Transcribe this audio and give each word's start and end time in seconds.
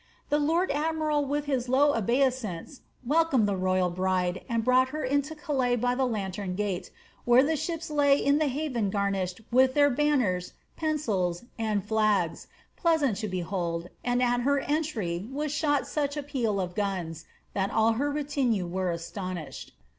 The 0.29 0.39
lord 0.39 0.71
admiral 0.71 1.25
with 1.25 1.47
a 1.47 1.57
low 1.71 1.93
obeisance 1.93 2.81
welcomed 3.05 3.47
the 3.47 3.55
royal 3.55 3.91
bride, 3.91 4.43
and 4.49 4.65
brought 4.65 4.89
her 4.89 5.03
into 5.05 5.35
Calais 5.35 5.75
by 5.75 5.93
the 5.93 6.07
lantern 6.07 6.55
gate, 6.55 6.89
where 7.23 7.43
the 7.43 7.55
ships 7.55 7.91
lay 7.91 8.17
in 8.17 8.39
the 8.39 8.47
haven 8.47 8.89
garnished 8.89 9.41
with 9.51 9.75
their 9.75 9.91
banners, 9.91 10.53
pensils, 10.75 11.43
and 11.59 11.85
flags, 11.85 12.47
pleasant 12.75 13.17
to 13.17 13.27
behold, 13.27 13.89
and 14.03 14.23
at 14.23 14.41
her 14.41 14.61
entry 14.61 15.29
was 15.31 15.51
shot 15.51 15.85
such 15.85 16.17
a 16.17 16.23
peal 16.23 16.59
of 16.59 16.73
guns, 16.73 17.25
that 17.53 17.69
all 17.69 17.91
her 17.93 18.09
retinue 18.09 18.65
were 18.65 18.89
astonished." 18.89 19.71